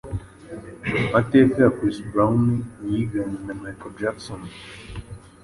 [1.07, 2.41] Amateka ya Chris Brown
[2.81, 4.41] wiganye na Micheal Jackson